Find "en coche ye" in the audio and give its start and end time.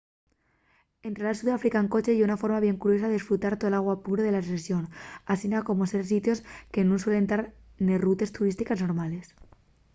1.83-2.27